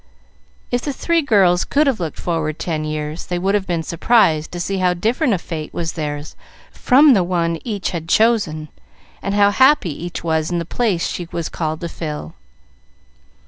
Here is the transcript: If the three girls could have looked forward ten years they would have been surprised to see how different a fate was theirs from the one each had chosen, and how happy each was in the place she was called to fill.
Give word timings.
If 0.71 0.81
the 0.81 0.93
three 0.93 1.21
girls 1.21 1.63
could 1.63 1.85
have 1.85 1.99
looked 1.99 2.19
forward 2.19 2.57
ten 2.57 2.85
years 2.85 3.27
they 3.27 3.37
would 3.37 3.53
have 3.53 3.67
been 3.67 3.83
surprised 3.83 4.51
to 4.51 4.59
see 4.59 4.79
how 4.79 4.95
different 4.95 5.35
a 5.35 5.37
fate 5.37 5.75
was 5.75 5.93
theirs 5.93 6.35
from 6.71 7.13
the 7.13 7.23
one 7.23 7.59
each 7.63 7.91
had 7.91 8.09
chosen, 8.09 8.69
and 9.21 9.35
how 9.35 9.51
happy 9.51 9.91
each 10.03 10.23
was 10.23 10.49
in 10.49 10.57
the 10.57 10.65
place 10.65 11.07
she 11.07 11.27
was 11.31 11.49
called 11.49 11.81
to 11.81 11.87
fill. 11.87 12.33